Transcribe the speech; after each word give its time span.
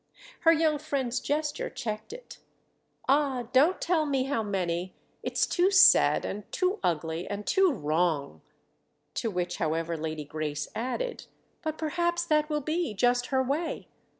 Her 0.39 0.51
young 0.51 0.79
friend's 0.79 1.19
gesture 1.19 1.69
checked 1.69 2.11
it. 2.11 2.39
"Ah, 3.07 3.49
don't 3.53 3.79
tell 3.79 4.07
me 4.07 4.23
how 4.23 4.41
many—it's 4.41 5.45
too 5.45 5.69
sad 5.69 6.25
and 6.25 6.51
too 6.51 6.79
ugly 6.81 7.27
and 7.27 7.45
too 7.45 7.71
wrong!" 7.71 8.41
To 9.13 9.29
which, 9.29 9.57
however, 9.57 9.95
Lady 9.95 10.25
Grace 10.25 10.67
added: 10.73 11.25
"But 11.61 11.77
perhaps 11.77 12.25
that 12.25 12.49
will 12.49 12.61
be 12.61 12.95
just 12.95 13.27
her 13.27 13.43
way!" 13.43 13.89